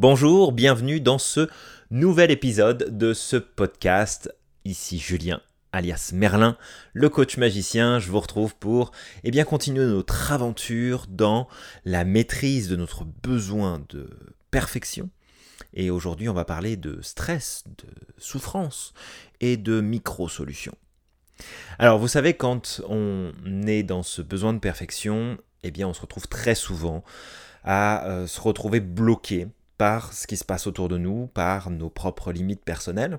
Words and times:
Bonjour, 0.00 0.52
bienvenue 0.52 1.00
dans 1.00 1.18
ce 1.18 1.48
nouvel 1.90 2.30
épisode 2.30 2.96
de 2.96 3.12
ce 3.12 3.36
podcast. 3.36 4.32
Ici 4.64 4.96
Julien 5.00 5.40
alias 5.72 6.12
Merlin, 6.14 6.56
le 6.92 7.08
coach 7.08 7.36
magicien. 7.36 7.98
Je 7.98 8.08
vous 8.08 8.20
retrouve 8.20 8.54
pour 8.54 8.92
eh 9.24 9.32
bien, 9.32 9.42
continuer 9.42 9.84
notre 9.84 10.30
aventure 10.30 11.06
dans 11.08 11.48
la 11.84 12.04
maîtrise 12.04 12.68
de 12.68 12.76
notre 12.76 13.06
besoin 13.24 13.82
de 13.88 14.08
perfection. 14.52 15.10
Et 15.74 15.90
aujourd'hui, 15.90 16.28
on 16.28 16.32
va 16.32 16.44
parler 16.44 16.76
de 16.76 17.02
stress, 17.02 17.64
de 17.66 17.88
souffrance 18.18 18.94
et 19.40 19.56
de 19.56 19.80
micro-solutions. 19.80 20.76
Alors, 21.80 21.98
vous 21.98 22.06
savez, 22.06 22.34
quand 22.34 22.82
on 22.88 23.32
est 23.66 23.82
dans 23.82 24.04
ce 24.04 24.22
besoin 24.22 24.54
de 24.54 24.60
perfection, 24.60 25.38
eh 25.64 25.72
bien, 25.72 25.88
on 25.88 25.92
se 25.92 26.02
retrouve 26.02 26.28
très 26.28 26.54
souvent 26.54 27.02
à 27.64 28.06
euh, 28.06 28.28
se 28.28 28.40
retrouver 28.40 28.78
bloqué 28.78 29.48
par 29.78 30.12
ce 30.12 30.26
qui 30.26 30.36
se 30.36 30.44
passe 30.44 30.66
autour 30.66 30.88
de 30.88 30.98
nous, 30.98 31.28
par 31.28 31.70
nos 31.70 31.88
propres 31.88 32.32
limites 32.32 32.64
personnelles 32.64 33.18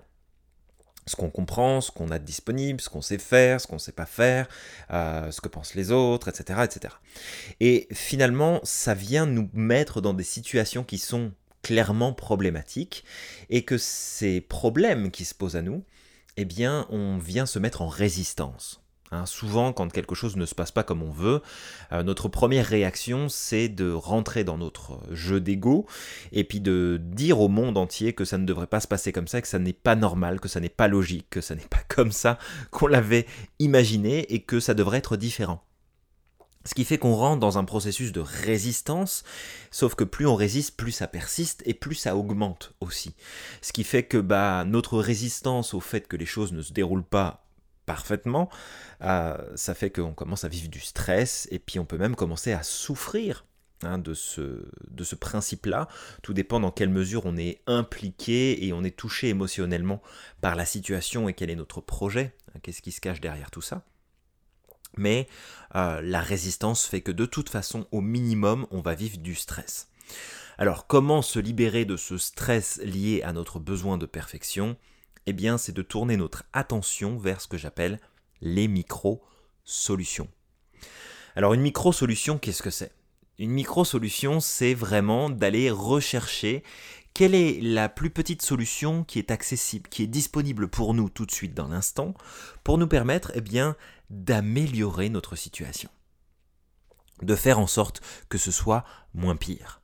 ce 1.10 1.16
qu'on 1.16 1.30
comprend, 1.30 1.82
ce 1.82 1.92
qu'on 1.92 2.12
a 2.12 2.20
disponible, 2.20 2.80
ce 2.80 2.90
qu'on 2.90 3.02
sait 3.02 3.18
faire, 3.18 3.60
ce 3.60 3.68
qu'on 3.68 3.76
ne 3.76 3.80
sait 3.80 3.92
pas 3.92 4.06
faire, 4.06 4.48
euh, 4.92 5.32
ce 5.32 5.42
que 5.42 5.48
pensent 5.48 5.74
les 5.74 5.92
autres, 5.92 6.28
etc., 6.28 6.62
etc. 6.64 6.94
Et 7.60 7.88
finalement, 7.92 8.60
ça 8.64 8.94
vient 8.94 9.26
nous 9.26 9.50
mettre 9.54 10.02
dans 10.02 10.14
des 10.14 10.24
situations 10.24 10.84
qui 10.84 11.00
sont 11.00 11.32
clairement 11.64 12.14
problématiques, 12.14 13.04
et 13.50 13.66
que 13.66 13.78
ces 13.78 14.40
problèmes 14.40 15.12
qui 15.12 15.26
se 15.26 15.36
posent 15.36 15.58
à 15.58 15.62
nous, 15.62 15.84
eh 16.38 16.46
bien, 16.46 16.86
on 16.90 17.18
vient 17.18 17.46
se 17.46 17.60
mettre 17.60 17.82
en 17.82 17.88
résistance. 17.88 18.82
Hein, 19.12 19.26
souvent, 19.26 19.74
quand 19.74 19.92
quelque 19.92 20.14
chose 20.14 20.36
ne 20.36 20.46
se 20.46 20.54
passe 20.54 20.72
pas 20.72 20.84
comme 20.84 21.02
on 21.02 21.12
veut, 21.12 21.42
euh, 21.92 22.04
notre 22.04 22.28
première 22.28 22.66
réaction, 22.66 23.28
c'est 23.28 23.68
de 23.68 23.92
rentrer 23.92 24.44
dans 24.44 24.58
notre 24.58 25.00
jeu 25.12 25.42
d'ego 25.42 25.88
et 26.32 26.44
puis 26.44 26.60
de 26.60 27.00
dire 27.02 27.40
au 27.40 27.48
monde 27.48 27.78
entier 27.78 28.14
que 28.14 28.26
ça 28.26 28.38
ne 28.38 28.46
devrait 28.46 28.68
pas 28.68 28.80
se 28.80 28.88
passer 28.88 29.12
comme 29.12 29.28
ça, 29.28 29.42
que 29.42 29.48
ça 29.48 29.58
n'est 29.58 29.74
pas 29.74 29.96
normal, 29.96 30.40
que 30.40 30.48
ça 30.48 30.60
n'est 30.60 30.70
pas 30.70 30.88
logique, 30.88 31.28
que 31.32 31.42
ça 31.42 31.56
n'est 31.56 31.62
pas 31.62 31.82
comme 31.88 32.12
ça 32.12 32.38
qu'on 32.70 32.88
l'avait 32.88 33.26
imaginé 33.58 34.32
et 34.34 34.42
que 34.42 34.60
ça 34.60 34.76
devrait 34.76 35.00
être 35.00 35.18
différent. 35.18 35.64
Ce 36.66 36.76
qui 36.76 36.84
fait 36.84 36.98
qu'on 36.98 37.16
rentre 37.16 37.40
dans 37.40 37.58
un 37.58 37.64
processus 37.64 38.12
de 38.12 38.20
résistance, 38.20 39.24
sauf 39.72 39.96
que 39.96 40.04
plus 40.04 40.28
on 40.28 40.36
résiste, 40.36 40.76
plus 40.76 40.92
ça 40.92 41.08
persiste 41.08 41.64
et 41.66 41.74
plus 41.74 41.96
ça 41.96 42.16
augmente 42.16 42.74
aussi. 42.82 43.16
Ce 43.62 43.72
qui 43.72 43.84
fait 43.84 44.04
que 44.04 44.18
bah, 44.18 44.66
notre 44.68 45.00
résistance 45.00 45.74
au 45.74 45.80
fait 45.80 46.08
que 46.08 46.18
les 46.18 46.26
choses 46.26 46.52
ne 46.52 46.62
se 46.62 46.74
déroulent 46.74 47.02
pas 47.02 47.49
parfaitement, 47.90 48.50
euh, 49.02 49.36
ça 49.56 49.74
fait 49.74 49.90
qu'on 49.90 50.14
commence 50.14 50.44
à 50.44 50.48
vivre 50.48 50.70
du 50.70 50.80
stress 50.80 51.48
et 51.50 51.58
puis 51.58 51.80
on 51.80 51.86
peut 51.86 51.98
même 51.98 52.16
commencer 52.16 52.52
à 52.52 52.62
souffrir 52.62 53.46
hein, 53.82 53.98
de 53.98 54.14
ce, 54.14 55.16
principe-là. 55.20 55.88
Tout 56.22 56.36
dépend 56.36 56.60
dans 56.60 56.70
quelle 56.70 56.90
mesure 56.90 57.26
on 57.26 57.36
est 57.36 57.64
impliqué 57.66 58.64
et 58.64 58.74
on 58.74 58.84
est 58.84 58.96
touché 58.96 59.30
émotionnellement 59.30 60.04
par 60.40 60.56
la 60.56 60.66
situation 60.66 61.28
et 61.28 61.34
quel 61.34 61.50
est 61.50 61.56
notre 61.56 61.82
projet, 61.82 62.36
hein, 62.50 62.60
qu'est-ce 62.62 62.84
qui 62.84 62.92
se 62.92 63.02
cache 63.02 63.22
derrière 63.22 63.50
tout 63.50 63.64
ça. 63.64 63.82
Mais 64.96 65.28
euh, 65.74 66.00
la 66.04 66.22
résistance 66.22 66.86
fait 66.86 67.02
que 67.02 67.12
de 67.12 67.26
toute 67.26 67.50
façon, 67.50 67.88
au 67.92 68.02
minimum, 68.02 68.68
on 68.70 68.82
va 68.82 68.94
vivre 68.94 69.18
du 69.18 69.34
stress. 69.34 69.90
Alors 70.60 70.86
comment 70.86 71.24
se 71.24 71.40
libérer 71.40 71.86
de 71.86 71.98
ce 71.98 72.20
stress 72.20 72.80
lié 72.84 73.24
à 73.24 73.34
notre 73.34 73.58
besoin 73.58 73.98
de 73.98 74.06
perfection? 74.06 74.78
Eh 75.30 75.34
bien, 75.34 75.58
c'est 75.58 75.72
de 75.72 75.82
tourner 75.82 76.18
notre 76.18 76.44
attention 76.54 77.18
vers 77.18 77.42
ce 77.42 77.48
que 77.48 77.58
j'appelle 77.58 78.00
les 78.42 78.68
micro-solutions. 78.68 80.28
Alors, 81.36 81.54
une 81.54 81.62
micro-solution, 81.62 82.38
qu'est-ce 82.38 82.64
que 82.64 82.70
c'est? 82.70 82.92
Une 83.38 83.52
micro-solution, 83.52 84.40
c'est 84.40 84.74
vraiment 84.74 85.30
d'aller 85.30 85.72
rechercher 85.72 86.64
quelle 87.14 87.36
est 87.36 87.60
la 87.62 87.90
plus 87.90 88.10
petite 88.10 88.42
solution 88.42 89.04
qui 89.04 89.20
est 89.20 89.32
accessible, 89.32 89.90
qui 89.90 90.04
est 90.04 90.08
disponible 90.08 90.68
pour 90.68 90.94
nous 90.94 91.10
tout 91.10 91.26
de 91.26 91.32
suite 91.32 91.54
dans 91.54 91.68
l'instant, 91.68 92.14
pour 92.64 92.78
nous 92.78 92.88
permettre 92.88 93.32
eh 93.36 93.42
bien, 93.42 93.76
d'améliorer 94.10 95.10
notre 95.10 95.36
situation. 95.36 95.90
De 97.22 97.36
faire 97.36 97.60
en 97.60 97.68
sorte 97.68 98.02
que 98.30 98.38
ce 98.38 98.52
soit 98.52 98.86
moins 99.14 99.36
pire. 99.36 99.82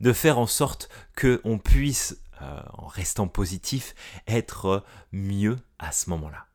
De 0.00 0.12
faire 0.12 0.38
en 0.38 0.46
sorte 0.46 0.88
qu'on 1.18 1.58
puisse 1.58 2.18
euh, 2.42 2.60
en 2.74 2.86
restant 2.86 3.28
positif, 3.28 3.94
être 4.26 4.84
mieux 5.12 5.56
à 5.78 5.92
ce 5.92 6.10
moment-là. 6.10 6.46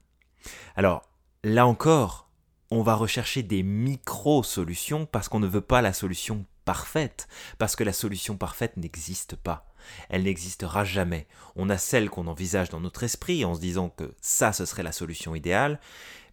Alors, 0.75 1.09
là 1.43 1.65
encore, 1.65 2.29
on 2.71 2.81
va 2.81 2.95
rechercher 2.95 3.43
des 3.43 3.63
micro-solutions 3.63 5.05
parce 5.05 5.29
qu'on 5.29 5.39
ne 5.39 5.47
veut 5.47 5.61
pas 5.61 5.81
la 5.81 5.93
solution 5.93 6.45
parfaite, 6.65 7.27
parce 7.57 7.75
que 7.75 7.83
la 7.83 7.93
solution 7.93 8.37
parfaite 8.37 8.77
n'existe 8.77 9.35
pas. 9.35 9.73
Elle 10.09 10.23
n'existera 10.23 10.85
jamais. 10.85 11.27
On 11.55 11.69
a 11.69 11.77
celle 11.77 12.09
qu'on 12.09 12.27
envisage 12.27 12.69
dans 12.69 12.79
notre 12.79 13.03
esprit 13.03 13.43
en 13.45 13.53
se 13.53 13.59
disant 13.59 13.89
que 13.89 14.13
ça, 14.21 14.53
ce 14.53 14.65
serait 14.65 14.83
la 14.83 14.91
solution 14.91 15.35
idéale, 15.35 15.79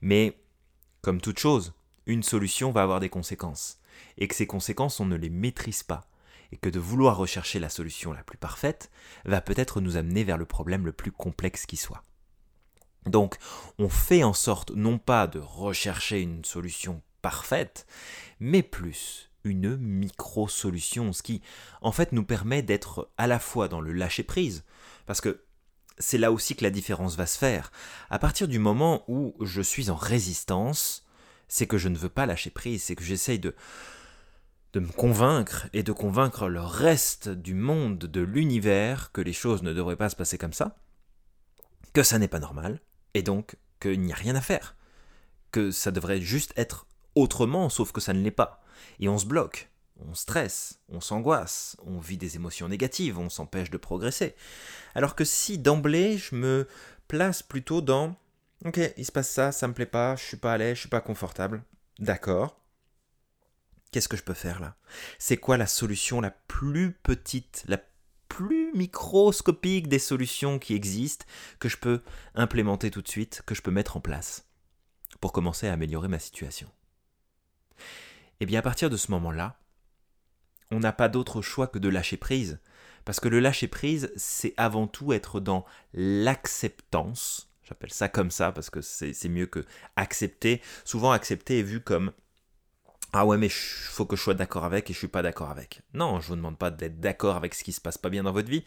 mais 0.00 0.38
comme 1.02 1.20
toute 1.20 1.38
chose, 1.38 1.72
une 2.06 2.22
solution 2.22 2.70
va 2.70 2.82
avoir 2.82 3.00
des 3.00 3.08
conséquences, 3.08 3.78
et 4.18 4.28
que 4.28 4.34
ces 4.34 4.46
conséquences, 4.46 5.00
on 5.00 5.06
ne 5.06 5.16
les 5.16 5.30
maîtrise 5.30 5.82
pas 5.82 6.09
et 6.52 6.56
que 6.56 6.68
de 6.68 6.80
vouloir 6.80 7.16
rechercher 7.16 7.58
la 7.58 7.68
solution 7.68 8.12
la 8.12 8.22
plus 8.22 8.38
parfaite 8.38 8.90
va 9.24 9.40
peut-être 9.40 9.80
nous 9.80 9.96
amener 9.96 10.24
vers 10.24 10.38
le 10.38 10.46
problème 10.46 10.86
le 10.86 10.92
plus 10.92 11.12
complexe 11.12 11.66
qui 11.66 11.76
soit. 11.76 12.02
Donc 13.06 13.36
on 13.78 13.88
fait 13.88 14.24
en 14.24 14.34
sorte 14.34 14.70
non 14.72 14.98
pas 14.98 15.26
de 15.26 15.38
rechercher 15.38 16.20
une 16.20 16.44
solution 16.44 17.02
parfaite, 17.22 17.86
mais 18.40 18.62
plus 18.62 19.30
une 19.44 19.76
micro-solution, 19.76 21.12
ce 21.12 21.22
qui 21.22 21.40
en 21.80 21.92
fait 21.92 22.12
nous 22.12 22.24
permet 22.24 22.62
d'être 22.62 23.10
à 23.16 23.26
la 23.26 23.38
fois 23.38 23.68
dans 23.68 23.80
le 23.80 23.92
lâcher-prise, 23.92 24.64
parce 25.06 25.20
que 25.20 25.44
c'est 25.98 26.18
là 26.18 26.32
aussi 26.32 26.56
que 26.56 26.64
la 26.64 26.70
différence 26.70 27.16
va 27.16 27.26
se 27.26 27.38
faire. 27.38 27.72
À 28.10 28.18
partir 28.18 28.48
du 28.48 28.58
moment 28.58 29.04
où 29.08 29.34
je 29.40 29.62
suis 29.62 29.90
en 29.90 29.96
résistance, 29.96 31.06
c'est 31.48 31.66
que 31.66 31.78
je 31.78 31.88
ne 31.88 31.98
veux 31.98 32.08
pas 32.08 32.26
lâcher 32.26 32.50
prise, 32.50 32.84
c'est 32.84 32.96
que 32.96 33.04
j'essaye 33.04 33.38
de, 33.38 33.54
de 34.72 34.80
me 34.80 34.88
convaincre 34.88 35.68
et 35.72 35.82
de 35.82 35.92
convaincre 35.92 36.48
le 36.48 36.60
reste 36.60 37.28
du 37.28 37.54
monde, 37.54 37.98
de 37.98 38.20
l'univers, 38.20 39.12
que 39.12 39.20
les 39.20 39.32
choses 39.32 39.62
ne 39.62 39.72
devraient 39.72 39.96
pas 39.96 40.08
se 40.08 40.16
passer 40.16 40.38
comme 40.38 40.52
ça, 40.52 40.76
que 41.92 42.02
ça 42.02 42.18
n'est 42.18 42.28
pas 42.28 42.38
normal, 42.38 42.80
et 43.14 43.22
donc 43.22 43.56
qu'il 43.80 44.00
n'y 44.00 44.12
a 44.12 44.16
rien 44.16 44.36
à 44.36 44.40
faire, 44.40 44.76
que 45.50 45.70
ça 45.70 45.90
devrait 45.90 46.20
juste 46.20 46.52
être 46.56 46.86
autrement, 47.14 47.68
sauf 47.68 47.92
que 47.92 48.00
ça 48.00 48.12
ne 48.12 48.22
l'est 48.22 48.30
pas. 48.30 48.62
Et 49.00 49.08
on 49.08 49.18
se 49.18 49.26
bloque, 49.26 49.70
on 49.98 50.14
stresse, 50.14 50.80
on 50.88 51.00
s'angoisse, 51.00 51.76
on 51.84 51.98
vit 51.98 52.16
des 52.16 52.36
émotions 52.36 52.68
négatives, 52.68 53.18
on 53.18 53.28
s'empêche 53.28 53.70
de 53.70 53.76
progresser. 53.76 54.34
Alors 54.94 55.16
que 55.16 55.24
si 55.24 55.58
d'emblée 55.58 56.16
je 56.16 56.34
me 56.34 56.68
place 57.08 57.42
plutôt 57.42 57.80
dans 57.80 58.16
Ok, 58.66 58.78
il 58.98 59.06
se 59.06 59.12
passe 59.12 59.30
ça, 59.30 59.52
ça 59.52 59.68
me 59.68 59.72
plaît 59.72 59.86
pas, 59.86 60.16
je 60.16 60.22
suis 60.22 60.36
pas 60.36 60.52
à 60.52 60.58
l'aise, 60.58 60.74
je 60.74 60.80
suis 60.80 60.88
pas 60.90 61.00
confortable. 61.00 61.62
D'accord. 61.98 62.59
Qu'est-ce 63.90 64.08
que 64.08 64.16
je 64.16 64.22
peux 64.22 64.34
faire 64.34 64.60
là? 64.60 64.76
C'est 65.18 65.36
quoi 65.36 65.56
la 65.56 65.66
solution 65.66 66.20
la 66.20 66.30
plus 66.30 66.92
petite, 66.92 67.64
la 67.66 67.78
plus 68.28 68.72
microscopique 68.74 69.88
des 69.88 69.98
solutions 69.98 70.58
qui 70.58 70.74
existent 70.74 71.26
que 71.58 71.68
je 71.68 71.76
peux 71.76 72.00
implémenter 72.34 72.90
tout 72.90 73.02
de 73.02 73.08
suite, 73.08 73.42
que 73.46 73.54
je 73.54 73.62
peux 73.62 73.72
mettre 73.72 73.96
en 73.96 74.00
place 74.00 74.46
pour 75.20 75.32
commencer 75.32 75.66
à 75.66 75.72
améliorer 75.72 76.08
ma 76.08 76.20
situation? 76.20 76.70
Eh 78.38 78.46
bien 78.46 78.60
à 78.60 78.62
partir 78.62 78.90
de 78.90 78.96
ce 78.96 79.10
moment-là, 79.10 79.60
on 80.70 80.78
n'a 80.78 80.92
pas 80.92 81.08
d'autre 81.08 81.42
choix 81.42 81.66
que 81.66 81.78
de 81.78 81.88
lâcher 81.88 82.16
prise. 82.16 82.60
Parce 83.04 83.18
que 83.18 83.28
le 83.28 83.40
lâcher 83.40 83.66
prise, 83.66 84.12
c'est 84.14 84.54
avant 84.56 84.86
tout 84.86 85.12
être 85.12 85.40
dans 85.40 85.64
l'acceptance. 85.92 87.50
J'appelle 87.64 87.92
ça 87.92 88.08
comme 88.08 88.30
ça 88.30 88.52
parce 88.52 88.70
que 88.70 88.80
c'est 88.80 89.28
mieux 89.28 89.46
que 89.46 89.64
accepter. 89.96 90.60
Souvent, 90.84 91.10
accepter 91.10 91.58
est 91.58 91.64
vu 91.64 91.80
comme 91.80 92.12
ah 93.12 93.26
ouais, 93.26 93.38
mais 93.38 93.48
faut 93.48 94.06
que 94.06 94.16
je 94.16 94.22
sois 94.22 94.34
d'accord 94.34 94.64
avec 94.64 94.88
et 94.88 94.92
je 94.92 94.98
suis 94.98 95.08
pas 95.08 95.22
d'accord 95.22 95.50
avec. 95.50 95.82
Non, 95.94 96.20
je 96.20 96.28
vous 96.28 96.36
demande 96.36 96.58
pas 96.58 96.70
d'être 96.70 97.00
d'accord 97.00 97.36
avec 97.36 97.54
ce 97.54 97.64
qui 97.64 97.72
se 97.72 97.80
passe 97.80 97.98
pas 97.98 98.08
bien 98.08 98.22
dans 98.22 98.32
votre 98.32 98.48
vie. 98.48 98.64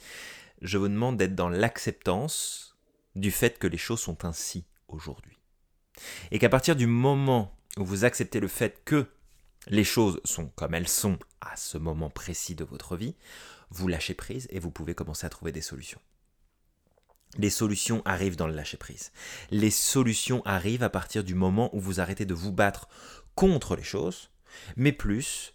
Je 0.62 0.78
vous 0.78 0.90
demande 0.90 1.18
d'être 1.18 1.36
dans 1.36 1.50
l'acceptance 1.50 2.78
du 3.16 3.32
fait 3.32 3.58
que 3.58 3.68
les 3.68 3.78
choses 3.78 4.02
sont 4.02 4.26
ainsi 4.26 4.66
aujourd'hui. 4.88 5.38
Et 6.32 6.40
qu'à 6.40 6.50
partir 6.50 6.76
du 6.76 6.88
moment 6.88 7.56
où 7.78 7.86
vous 7.86 8.06
acceptez 8.06 8.40
le 8.40 8.48
fait 8.48 8.82
que 8.84 9.08
les 9.68 9.84
choses 9.84 10.20
sont 10.26 10.48
comme 10.48 10.74
elles 10.74 10.90
sont 10.90 11.18
à 11.40 11.56
ce 11.56 11.78
moment 11.78 12.10
précis 12.10 12.56
de 12.56 12.66
votre 12.66 12.98
vie, 12.98 13.16
vous 13.70 13.88
lâchez 13.88 14.14
prise 14.14 14.48
et 14.52 14.60
vous 14.60 14.72
pouvez 14.72 14.94
commencer 14.94 15.26
à 15.26 15.30
trouver 15.30 15.52
des 15.52 15.62
solutions. 15.62 16.02
Les 17.38 17.50
solutions 17.50 18.02
arrivent 18.06 18.36
dans 18.36 18.48
le 18.48 18.54
lâcher 18.54 18.78
prise. 18.78 19.12
Les 19.50 19.72
solutions 19.72 20.44
arrivent 20.46 20.84
à 20.84 20.90
partir 20.90 21.24
du 21.24 21.34
moment 21.34 21.76
où 21.76 21.80
vous 21.80 22.00
arrêtez 22.00 22.26
de 22.26 22.34
vous 22.34 22.52
battre 22.52 22.88
contre 23.36 23.76
les 23.76 23.84
choses 23.84 24.30
mais 24.76 24.92
plus 24.92 25.54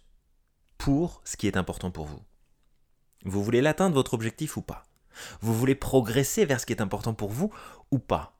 pour 0.77 1.21
ce 1.25 1.37
qui 1.37 1.47
est 1.47 1.57
important 1.57 1.91
pour 1.91 2.05
vous. 2.05 2.23
Vous 3.25 3.43
voulez 3.43 3.61
l'atteindre, 3.61 3.95
votre 3.95 4.13
objectif 4.13 4.57
ou 4.57 4.61
pas? 4.61 4.85
Vous 5.41 5.53
voulez 5.53 5.75
progresser 5.75 6.45
vers 6.45 6.59
ce 6.59 6.65
qui 6.65 6.73
est 6.73 6.81
important 6.81 7.13
pour 7.13 7.31
vous 7.31 7.53
ou 7.91 7.99
pas? 7.99 8.39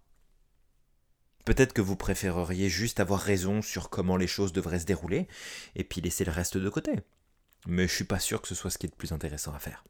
Peut-être 1.45 1.73
que 1.73 1.81
vous 1.81 1.95
préféreriez 1.95 2.69
juste 2.69 2.99
avoir 2.99 3.19
raison 3.19 3.61
sur 3.61 3.89
comment 3.89 4.17
les 4.17 4.27
choses 4.27 4.53
devraient 4.53 4.79
se 4.79 4.85
dérouler, 4.85 5.27
et 5.75 5.83
puis 5.83 5.99
laisser 5.99 6.23
le 6.23 6.31
reste 6.31 6.57
de 6.57 6.69
côté. 6.69 6.99
Mais 7.65 7.87
je 7.87 7.93
suis 7.93 8.03
pas 8.03 8.19
sûr 8.19 8.41
que 8.41 8.47
ce 8.47 8.55
soit 8.55 8.69
ce 8.69 8.77
qui 8.77 8.85
est 8.85 8.91
le 8.91 8.95
plus 8.95 9.11
intéressant 9.11 9.53
à 9.53 9.59
faire. 9.59 9.83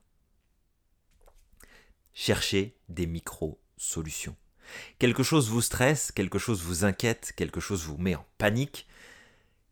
cherchez 2.13 2.75
des 2.89 3.06
micro-solutions. 3.06 4.36
Quelque 5.00 5.24
chose 5.24 5.50
vous 5.50 5.62
stresse, 5.62 6.12
quelque 6.12 6.38
chose 6.38 6.62
vous 6.62 6.83
inquiète, 6.83 7.33
quelque 7.36 7.60
chose 7.60 7.83
vous 7.86 7.98
met 7.98 8.16
en 8.16 8.25
panique. 8.38 8.88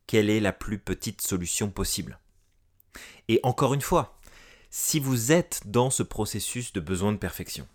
Quelle 0.08 0.30
est 0.30 0.40
la 0.40 0.54
plus 0.54 0.80
petite 0.80 1.22
solution 1.22 1.70
possible 1.70 2.20
Et 3.28 3.40
encore 3.44 3.74
une 3.74 3.82
fois, 3.82 4.18
si 4.70 5.00
vous 5.00 5.32
êtes 5.32 5.62
dans 5.66 5.90
ce 5.90 6.04
processus 6.04 6.74
de 6.74 6.80
besoin 6.80 7.12
de 7.12 7.18
perfection, 7.18 7.68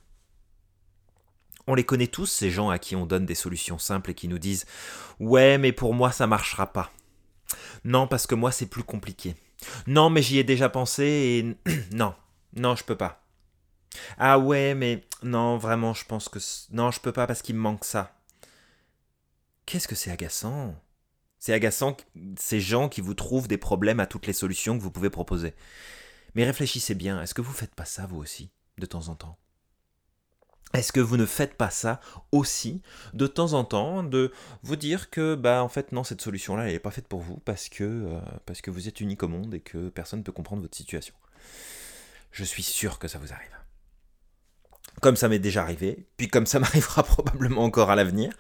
on 1.67 1.75
les 1.75 1.85
connaît 1.85 2.07
tous, 2.07 2.27
ces 2.27 2.51
gens 2.51 2.71
à 2.71 2.79
qui 2.79 2.97
on 2.97 3.07
donne 3.07 3.27
des 3.27 3.35
solutions 3.35 3.79
simples 3.79 4.11
et 4.11 4.15
qui 4.15 4.29
nous 4.29 4.39
disent 4.39 4.67
Ouais, 5.21 5.59
mais 5.59 5.73
pour 5.73 5.95
moi 5.95 6.11
ça 6.11 6.27
marchera 6.27 6.73
pas. 6.73 6.91
Non, 7.85 8.09
parce 8.09 8.27
que 8.27 8.35
moi 8.35 8.51
c'est 8.51 8.67
plus 8.67 8.83
compliqué. 8.83 9.37
Non, 9.87 10.11
mais 10.11 10.23
j'y 10.23 10.39
ai 10.39 10.45
déjà 10.45 10.69
pensé 10.69 11.57
et 11.67 11.73
non, 11.93 12.15
non, 12.57 12.75
je 12.75 12.85
peux 12.85 12.97
pas. 12.97 13.23
Ah 14.19 14.39
ouais, 14.39 14.75
mais 14.75 15.05
non, 15.23 15.59
vraiment, 15.59 15.95
je 15.95 16.05
pense 16.05 16.29
que 16.29 16.39
non, 16.73 16.91
je 16.91 17.01
peux 17.01 17.13
pas 17.13 17.27
parce 17.27 17.43
qu'il 17.43 17.55
me 17.55 17.61
manque 17.61 17.85
ça. 17.85 18.17
Qu'est-ce 19.67 19.87
que 19.87 19.95
c'est 19.95 20.11
agaçant? 20.11 20.75
C'est 21.43 21.53
agaçant 21.53 21.97
ces 22.39 22.61
gens 22.61 22.89
qui 22.89 23.01
vous 23.01 23.15
trouvent 23.15 23.49
des 23.49 23.59
problèmes 23.59 23.99
à 23.99 24.07
toutes 24.07 24.29
les 24.29 24.33
solutions 24.33 24.79
que 24.79 24.83
vous 24.85 24.93
pouvez 24.93 25.11
proposer. 25.11 25.55
Mais 26.37 26.45
réfléchissez 26.45 26.95
bien, 26.95 27.21
est-ce 27.21 27.35
que 27.35 27.41
vous 27.41 27.53
faites 27.53 27.75
pas 27.75 27.85
ça 27.85 28.07
vous 28.07 28.19
aussi 28.19 28.53
de 28.79 28.87
temps 28.87 29.09
en 29.09 29.17
temps? 29.17 29.37
Est-ce 30.73 30.93
que 30.93 31.01
vous 31.01 31.17
ne 31.17 31.27
faites 31.27 31.57
pas 31.57 31.71
ça 31.71 32.01
aussi 32.31 32.81
de 33.13 33.27
temps 33.27 33.55
en 33.55 33.65
temps 33.65 34.05
de 34.05 34.31
vous 34.63 34.77
dire 34.77 35.11
que 35.11 35.35
bah 35.35 35.65
en 35.65 35.69
fait 35.69 35.91
non 35.91 36.05
cette 36.05 36.21
solution 36.21 36.55
là 36.55 36.67
elle 36.67 36.75
n'est 36.75 36.79
pas 36.79 36.93
faite 36.93 37.09
pour 37.09 37.23
vous 37.23 37.39
parce 37.39 37.69
que 37.69 37.83
euh, 37.83 38.21
parce 38.47 38.61
que 38.61 38.71
vous 38.71 38.87
êtes 38.87 39.01
unique 39.01 39.25
au 39.25 39.29
monde 39.29 39.53
et 39.53 39.61
que 39.61 39.89
personne 39.89 40.21
ne 40.21 40.25
peut 40.25 40.31
comprendre 40.31 40.63
votre 40.63 40.77
situation? 40.77 41.17
Je 42.31 42.45
suis 42.45 42.63
sûr 42.63 43.01
que 43.01 43.09
ça 43.09 43.19
vous 43.19 43.33
arrive. 43.33 43.59
Comme 45.01 45.17
ça 45.17 45.29
m'est 45.29 45.41
déjà 45.41 45.63
arrivé, 45.63 46.07
puis 46.17 46.29
comme 46.29 46.47
ça 46.47 46.59
m'arrivera 46.61 47.03
probablement 47.03 47.65
encore 47.65 47.91
à 47.91 47.97
l'avenir. 47.97 48.33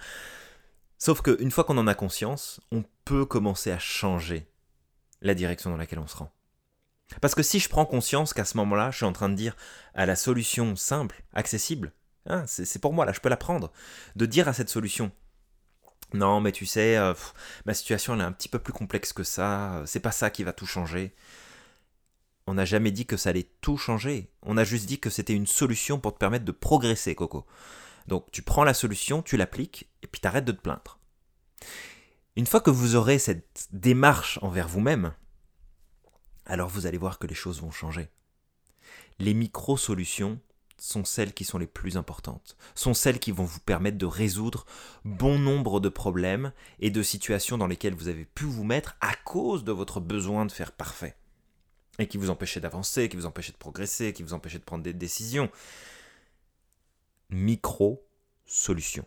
Sauf 1.02 1.20
qu'une 1.20 1.50
fois 1.50 1.64
qu'on 1.64 1.78
en 1.78 1.88
a 1.88 1.94
conscience, 1.94 2.60
on 2.70 2.84
peut 3.04 3.24
commencer 3.24 3.72
à 3.72 3.78
changer 3.80 4.46
la 5.20 5.34
direction 5.34 5.70
dans 5.70 5.76
laquelle 5.76 5.98
on 5.98 6.06
se 6.06 6.16
rend. 6.16 6.32
Parce 7.20 7.34
que 7.34 7.42
si 7.42 7.58
je 7.58 7.68
prends 7.68 7.84
conscience 7.84 8.32
qu'à 8.32 8.44
ce 8.44 8.56
moment-là, 8.58 8.92
je 8.92 8.98
suis 8.98 9.06
en 9.06 9.12
train 9.12 9.28
de 9.28 9.34
dire 9.34 9.56
à 9.94 10.06
la 10.06 10.14
solution 10.14 10.76
simple, 10.76 11.24
accessible, 11.32 11.92
Hein, 12.26 12.44
c'est 12.46 12.80
pour 12.80 12.92
moi, 12.92 13.04
là, 13.04 13.12
je 13.12 13.18
peux 13.18 13.28
la 13.28 13.36
prendre. 13.36 13.72
De 14.14 14.26
dire 14.26 14.46
à 14.46 14.52
cette 14.52 14.68
solution, 14.68 15.10
non, 16.14 16.40
mais 16.40 16.52
tu 16.52 16.66
sais, 16.66 16.96
euh, 16.96 17.14
ma 17.66 17.74
situation 17.74 18.14
elle 18.14 18.20
est 18.20 18.24
un 18.24 18.30
petit 18.30 18.48
peu 18.48 18.60
plus 18.60 18.72
complexe 18.72 19.12
que 19.12 19.24
ça, 19.24 19.78
euh, 19.78 19.86
c'est 19.86 19.98
pas 19.98 20.12
ça 20.12 20.30
qui 20.30 20.44
va 20.44 20.52
tout 20.52 20.66
changer. 20.66 21.14
On 22.46 22.54
n'a 22.54 22.64
jamais 22.64 22.92
dit 22.92 23.06
que 23.06 23.16
ça 23.16 23.30
allait 23.30 23.48
tout 23.60 23.76
changer, 23.76 24.30
on 24.42 24.56
a 24.56 24.62
juste 24.62 24.86
dit 24.86 25.00
que 25.00 25.10
c'était 25.10 25.32
une 25.32 25.48
solution 25.48 25.98
pour 25.98 26.14
te 26.14 26.18
permettre 26.18 26.44
de 26.44 26.52
progresser, 26.52 27.16
Coco. 27.16 27.44
Donc 28.06 28.30
tu 28.30 28.42
prends 28.42 28.64
la 28.64 28.74
solution, 28.74 29.22
tu 29.22 29.36
l'appliques, 29.36 29.88
et 30.02 30.06
puis 30.06 30.20
t'arrêtes 30.20 30.44
de 30.44 30.52
te 30.52 30.60
plaindre. 30.60 30.98
Une 32.36 32.46
fois 32.46 32.60
que 32.60 32.70
vous 32.70 32.96
aurez 32.96 33.18
cette 33.18 33.68
démarche 33.72 34.38
envers 34.42 34.68
vous-même, 34.68 35.12
alors 36.46 36.68
vous 36.68 36.86
allez 36.86 36.98
voir 36.98 37.18
que 37.18 37.26
les 37.26 37.34
choses 37.34 37.60
vont 37.60 37.70
changer. 37.70 38.08
Les 39.18 39.34
micro-solutions 39.34 40.40
sont 40.78 41.04
celles 41.04 41.32
qui 41.32 41.44
sont 41.44 41.58
les 41.58 41.66
plus 41.66 41.96
importantes, 41.96 42.56
sont 42.74 42.94
celles 42.94 43.20
qui 43.20 43.30
vont 43.30 43.44
vous 43.44 43.60
permettre 43.60 43.98
de 43.98 44.06
résoudre 44.06 44.66
bon 45.04 45.38
nombre 45.38 45.78
de 45.78 45.88
problèmes 45.88 46.52
et 46.80 46.90
de 46.90 47.02
situations 47.02 47.56
dans 47.56 47.68
lesquelles 47.68 47.94
vous 47.94 48.08
avez 48.08 48.24
pu 48.24 48.44
vous 48.44 48.64
mettre 48.64 48.96
à 49.00 49.14
cause 49.14 49.62
de 49.62 49.70
votre 49.70 50.00
besoin 50.00 50.44
de 50.44 50.50
faire 50.50 50.72
parfait, 50.72 51.14
et 51.98 52.08
qui 52.08 52.16
vous 52.16 52.30
empêchaient 52.30 52.60
d'avancer, 52.60 53.08
qui 53.08 53.16
vous 53.16 53.26
empêchaient 53.26 53.52
de 53.52 53.58
progresser, 53.58 54.12
qui 54.12 54.22
vous 54.22 54.32
empêchaient 54.32 54.58
de 54.58 54.64
prendre 54.64 54.82
des 54.82 54.94
décisions. 54.94 55.50
Micro-solutions 57.32 59.06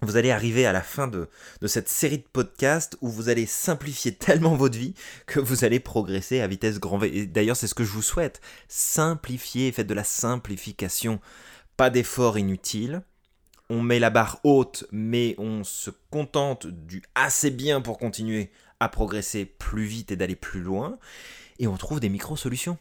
vous 0.00 0.16
allez 0.16 0.30
arriver 0.30 0.64
à 0.64 0.72
la 0.72 0.80
fin 0.80 1.08
de, 1.08 1.28
cette 1.66 1.88
série 1.88 2.18
de 2.18 2.26
podcasts 2.32 2.96
où 3.00 3.08
vous 3.08 3.28
allez 3.28 3.46
simplifier 3.46 4.14
tellement 4.16 4.54
votre 4.54 4.78
vie 4.78 4.94
que 5.26 5.40
vous 5.40 5.64
allez 5.64 5.80
progresser 5.80 6.40
à 6.40 6.46
vitesse 6.46 6.78
grand 6.78 6.98
V. 6.98 7.26
D'ailleurs, 7.26 7.56
c'est 7.56 7.66
ce 7.66 7.74
que 7.74 7.84
je 7.84 7.90
vous 7.90 8.02
souhaite. 8.02 8.40
Simplifiez, 8.68 9.72
faites 9.72 9.86
de 9.86 9.94
la 9.94 10.04
simplification. 10.04 11.20
Pas 11.76 11.90
d'efforts 11.90 12.38
inutiles. 12.38 13.02
On 13.70 13.82
met 13.82 13.98
la 13.98 14.10
barre 14.10 14.40
haute, 14.44 14.86
mais 14.92 15.34
on 15.36 15.62
se 15.64 15.90
contente 16.10 16.66
du 16.66 17.02
assez 17.14 17.50
bien 17.50 17.80
pour 17.80 17.98
continuer 17.98 18.50
à 18.80 18.88
progresser 18.88 19.44
plus 19.44 19.84
vite 19.84 20.12
et 20.12 20.16
d'aller 20.16 20.36
plus 20.36 20.60
loin. 20.60 20.98
Et 21.58 21.66
on 21.66 21.76
trouve 21.76 22.00
des 22.00 22.08
micro-solutions. 22.08 22.78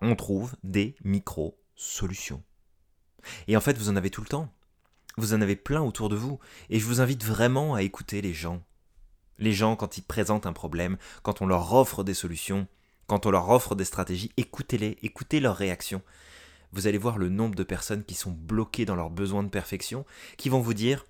On 0.00 0.14
trouve 0.14 0.54
des 0.62 0.94
micro-solutions. 1.04 1.59
Et 3.48 3.56
en 3.56 3.60
fait, 3.60 3.76
vous 3.78 3.88
en 3.88 3.96
avez 3.96 4.10
tout 4.10 4.22
le 4.22 4.28
temps 4.28 4.52
vous 5.16 5.34
en 5.34 5.40
avez 5.40 5.56
plein 5.56 5.82
autour 5.82 6.08
de 6.08 6.16
vous, 6.16 6.38
et 6.68 6.78
je 6.78 6.86
vous 6.86 7.00
invite 7.00 7.24
vraiment 7.24 7.74
à 7.74 7.82
écouter 7.82 8.22
les 8.22 8.32
gens. 8.32 8.62
Les 9.38 9.52
gens, 9.52 9.76
quand 9.76 9.96
ils 9.98 10.02
présentent 10.02 10.46
un 10.46 10.52
problème, 10.52 10.98
quand 11.22 11.42
on 11.42 11.46
leur 11.46 11.72
offre 11.72 12.04
des 12.04 12.14
solutions, 12.14 12.66
quand 13.06 13.26
on 13.26 13.30
leur 13.30 13.48
offre 13.48 13.74
des 13.74 13.84
stratégies, 13.84 14.32
écoutez-les, 14.36 14.98
écoutez 15.02 15.40
leurs 15.40 15.56
réactions. 15.56 16.02
Vous 16.72 16.86
allez 16.86 16.98
voir 16.98 17.18
le 17.18 17.28
nombre 17.28 17.54
de 17.54 17.64
personnes 17.64 18.04
qui 18.04 18.14
sont 18.14 18.30
bloquées 18.30 18.84
dans 18.84 18.94
leur 18.94 19.10
besoin 19.10 19.42
de 19.42 19.48
perfection, 19.48 20.04
qui 20.36 20.48
vont 20.48 20.60
vous 20.60 20.74
dire 20.74 21.04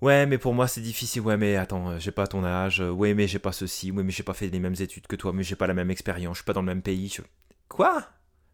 Ouais, 0.00 0.26
mais 0.26 0.38
pour 0.38 0.54
moi 0.54 0.68
c'est 0.68 0.80
difficile. 0.80 1.22
Ouais, 1.22 1.36
mais 1.36 1.56
attends, 1.56 1.90
euh, 1.90 1.98
j'ai 1.98 2.12
pas 2.12 2.26
ton 2.26 2.44
âge. 2.44 2.80
Ouais, 2.80 3.14
mais 3.14 3.26
j'ai 3.26 3.40
pas 3.40 3.52
ceci. 3.52 3.90
Ouais, 3.90 4.04
mais 4.04 4.12
j'ai 4.12 4.22
pas 4.22 4.34
fait 4.34 4.48
les 4.48 4.60
mêmes 4.60 4.76
études 4.78 5.08
que 5.08 5.16
toi. 5.16 5.32
Mais 5.32 5.42
j'ai 5.42 5.56
pas 5.56 5.66
la 5.66 5.74
même 5.74 5.90
expérience. 5.90 6.36
Je 6.36 6.42
suis 6.42 6.46
pas 6.46 6.52
dans 6.52 6.62
le 6.62 6.66
même 6.66 6.82
pays. 6.82 7.16
Quoi? 7.68 8.08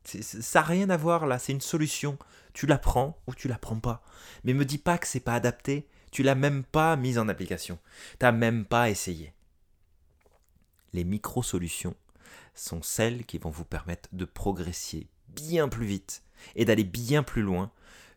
Ça 0.04 0.60
n'a 0.60 0.66
rien 0.66 0.90
à 0.90 0.96
voir 0.96 1.26
là. 1.26 1.38
C'est 1.38 1.52
une 1.52 1.60
solution. 1.60 2.18
Tu 2.52 2.66
la 2.66 2.78
prends 2.78 3.18
ou 3.26 3.34
tu 3.34 3.48
la 3.48 3.58
prends 3.58 3.80
pas. 3.80 4.02
Mais 4.44 4.54
me 4.54 4.64
dis 4.64 4.78
pas 4.78 4.98
que 4.98 5.06
c'est 5.06 5.20
pas 5.20 5.34
adapté. 5.34 5.88
Tu 6.10 6.22
l'as 6.22 6.34
même 6.34 6.62
pas 6.62 6.96
mise 6.96 7.18
en 7.18 7.28
application. 7.28 7.78
T'as 8.18 8.32
même 8.32 8.64
pas 8.64 8.90
essayé. 8.90 9.32
Les 10.92 11.04
micro-solutions 11.04 11.96
sont 12.54 12.82
celles 12.82 13.26
qui 13.26 13.38
vont 13.38 13.50
vous 13.50 13.64
permettre 13.64 14.08
de 14.12 14.24
progresser 14.24 15.08
bien 15.28 15.68
plus 15.68 15.86
vite 15.86 16.22
et 16.54 16.64
d'aller 16.64 16.84
bien 16.84 17.22
plus 17.22 17.42
loin 17.42 17.72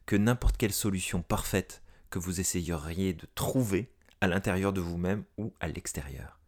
que 0.05 0.15
n'importe 0.15 0.57
quelle 0.57 0.73
solution 0.73 1.21
parfaite 1.21 1.81
que 2.09 2.19
vous 2.19 2.39
essayeriez 2.39 3.13
de 3.13 3.27
trouver 3.33 3.89
à 4.21 4.27
l'intérieur 4.27 4.73
de 4.73 4.81
vous-même 4.81 5.23
ou 5.37 5.53
à 5.59 5.67
l'extérieur. 5.67 6.39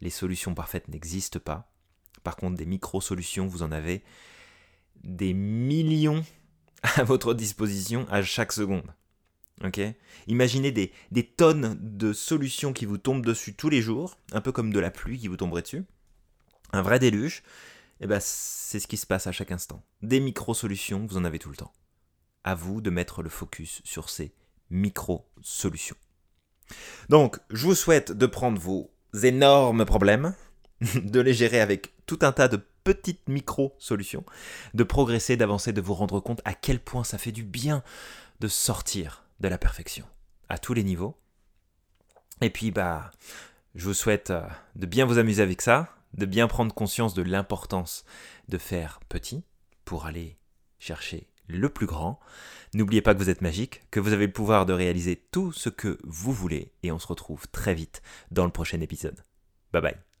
Les 0.00 0.10
solutions 0.10 0.54
parfaites 0.54 0.88
n'existent 0.88 1.38
pas. 1.38 1.70
Par 2.22 2.36
contre, 2.36 2.56
des 2.56 2.66
micro-solutions, 2.66 3.46
vous 3.46 3.62
en 3.62 3.72
avez 3.72 4.02
des 5.02 5.34
millions 5.34 6.24
à 6.82 7.02
votre 7.04 7.34
disposition 7.34 8.06
à 8.10 8.22
chaque 8.22 8.52
seconde. 8.52 8.94
Ok? 9.62 9.80
Imaginez 10.26 10.72
des, 10.72 10.92
des, 11.10 11.24
tonnes 11.24 11.78
de 11.80 12.12
solutions 12.12 12.72
qui 12.72 12.86
vous 12.86 12.98
tombent 12.98 13.24
dessus 13.24 13.54
tous 13.54 13.68
les 13.68 13.82
jours, 13.82 14.18
un 14.32 14.40
peu 14.40 14.52
comme 14.52 14.72
de 14.72 14.80
la 14.80 14.90
pluie 14.90 15.18
qui 15.18 15.28
vous 15.28 15.36
tomberait 15.36 15.62
dessus. 15.62 15.84
Un 16.72 16.82
vrai 16.82 16.98
déluge. 16.98 17.42
Et 18.00 18.04
eh 18.04 18.06
ben, 18.08 18.18
c'est 18.20 18.80
ce 18.80 18.88
qui 18.88 18.96
se 18.96 19.06
passe 19.06 19.28
à 19.28 19.32
chaque 19.32 19.52
instant. 19.52 19.84
Des 20.02 20.18
micro-solutions, 20.18 21.06
vous 21.08 21.16
en 21.16 21.24
avez 21.24 21.38
tout 21.38 21.48
le 21.48 21.56
temps. 21.56 21.72
À 22.42 22.56
vous 22.56 22.80
de 22.80 22.90
mettre 22.90 23.22
le 23.22 23.30
focus 23.30 23.80
sur 23.84 24.10
ces 24.10 24.34
micro-solutions. 24.70 25.96
Donc, 27.08 27.38
je 27.50 27.66
vous 27.66 27.76
souhaite 27.76 28.10
de 28.10 28.26
prendre 28.26 28.60
vos 28.60 28.92
énormes 29.22 29.84
problèmes, 29.84 30.34
de 30.96 31.20
les 31.20 31.34
gérer 31.34 31.60
avec 31.60 31.94
tout 32.06 32.18
un 32.22 32.32
tas 32.32 32.48
de 32.48 32.60
petites 32.84 33.28
micro-solutions, 33.28 34.24
de 34.74 34.84
progresser, 34.84 35.36
d'avancer, 35.36 35.72
de 35.72 35.80
vous 35.80 35.94
rendre 35.94 36.20
compte 36.20 36.42
à 36.44 36.54
quel 36.54 36.78
point 36.78 37.04
ça 37.04 37.18
fait 37.18 37.32
du 37.32 37.42
bien 37.42 37.82
de 38.40 38.48
sortir 38.48 39.24
de 39.40 39.48
la 39.48 39.58
perfection, 39.58 40.06
à 40.48 40.58
tous 40.58 40.74
les 40.74 40.84
niveaux. 40.84 41.16
Et 42.40 42.50
puis, 42.50 42.70
bah, 42.70 43.10
je 43.74 43.86
vous 43.86 43.94
souhaite 43.94 44.30
euh, 44.30 44.42
de 44.76 44.86
bien 44.86 45.06
vous 45.06 45.18
amuser 45.18 45.42
avec 45.42 45.62
ça, 45.62 45.94
de 46.14 46.26
bien 46.26 46.46
prendre 46.46 46.74
conscience 46.74 47.14
de 47.14 47.22
l'importance 47.22 48.04
de 48.48 48.58
faire 48.58 49.00
petit 49.08 49.42
pour 49.84 50.06
aller 50.06 50.36
chercher 50.78 51.28
le 51.46 51.68
plus 51.68 51.86
grand. 51.86 52.20
N'oubliez 52.74 53.02
pas 53.02 53.14
que 53.14 53.18
vous 53.18 53.30
êtes 53.30 53.42
magique, 53.42 53.82
que 53.90 54.00
vous 54.00 54.12
avez 54.12 54.26
le 54.26 54.32
pouvoir 54.32 54.66
de 54.66 54.72
réaliser 54.72 55.16
tout 55.30 55.52
ce 55.52 55.68
que 55.68 55.98
vous 56.04 56.32
voulez, 56.32 56.72
et 56.82 56.92
on 56.92 56.98
se 56.98 57.06
retrouve 57.06 57.48
très 57.48 57.74
vite 57.74 58.02
dans 58.30 58.44
le 58.44 58.52
prochain 58.52 58.80
épisode. 58.80 59.22
Bye 59.72 59.82
bye. 59.82 60.13